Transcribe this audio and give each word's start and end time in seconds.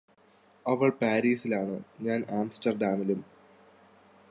അവൾ 0.65 0.89
പാരിസിലാണ് 1.01 1.75
ഞാന് 2.01 2.25
ആംസ്റ്റർഡാമിലും 2.31 3.21